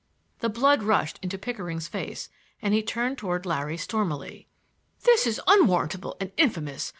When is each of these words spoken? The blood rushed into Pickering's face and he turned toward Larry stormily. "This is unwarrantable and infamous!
The 0.39 0.49
blood 0.49 0.81
rushed 0.81 1.19
into 1.21 1.37
Pickering's 1.37 1.87
face 1.87 2.29
and 2.59 2.73
he 2.73 2.81
turned 2.81 3.19
toward 3.19 3.45
Larry 3.45 3.77
stormily. 3.77 4.47
"This 5.03 5.27
is 5.27 5.39
unwarrantable 5.47 6.17
and 6.19 6.31
infamous! 6.37 6.89